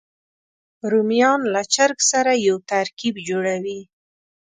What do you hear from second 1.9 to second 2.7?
سره یو